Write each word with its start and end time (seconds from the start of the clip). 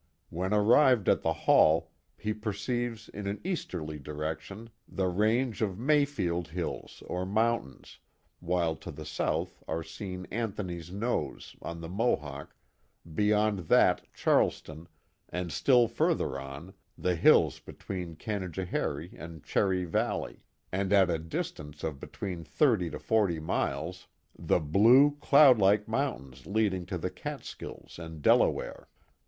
When 0.31 0.51
arrived 0.51 1.07
at 1.09 1.21
the 1.21 1.31
Hall, 1.45 1.91
he 2.17 2.33
perceives 2.33 3.07
in 3.07 3.27
an 3.27 3.39
easterly 3.43 3.99
direc 3.99 4.39
tion 4.39 4.71
the 4.87 5.07
range 5.07 5.61
of 5.61 5.77
Mayfield 5.77 6.47
hills 6.47 7.03
or 7.05 7.23
mountains, 7.23 7.99
while 8.39 8.75
to 8.77 8.89
the 8.89 9.05
south 9.05 9.61
are 9.67 9.83
seen 9.83 10.25
Anthony's 10.31 10.91
Nose, 10.91 11.55
on 11.61 11.81
the 11.81 11.87
Mohawk, 11.87 12.55
beyond 13.13 13.59
that 13.69 14.11
Charleston, 14.11 14.87
and 15.29 15.51
still 15.51 15.87
further 15.87 16.39
on, 16.39 16.73
the 16.97 17.15
hills 17.15 17.59
between 17.59 18.15
Canajoharie 18.15 19.13
and 19.15 19.43
Cherry 19.43 19.85
Valley; 19.85 20.41
and 20.71 20.91
at 20.91 21.11
a 21.11 21.19
distance 21.19 21.83
of 21.83 21.99
between 21.99 22.43
thirty 22.43 22.89
to 22.89 22.97
forty 22.97 23.39
miles, 23.39 24.07
the 24.35 24.59
blue, 24.59 25.15
cloud 25.21 25.59
like 25.59 25.87
mountains 25.87 26.47
leading 26.47 26.87
to 26.87 26.97
the 26.97 27.11
Catskills 27.11 27.99
and 27.99 28.23
Delaware. 28.23 28.87